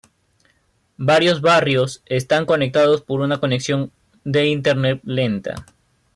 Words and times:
Varios 0.97 1.41
barrios 1.41 2.01
están 2.07 2.47
conectados 2.47 3.03
por 3.03 3.21
una 3.21 3.39
conexión 3.39 3.91
de 4.23 4.47
Internet 4.47 4.99
lenta. 5.03 5.67